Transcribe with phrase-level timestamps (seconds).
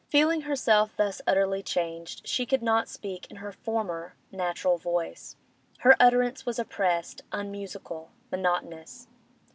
[0.09, 5.35] Feeling herself thus utterly changed, she could not speak in her former natural voice;
[5.81, 9.07] her utterance was oppressed, unmusical, monotonous.